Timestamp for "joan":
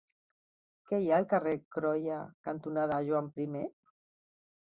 3.11-3.29